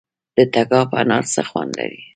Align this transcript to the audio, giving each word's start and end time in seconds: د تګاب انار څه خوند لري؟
د 0.37 0.39
تګاب 0.53 0.89
انار 1.01 1.25
څه 1.33 1.41
خوند 1.49 1.71
لري؟ 1.79 2.01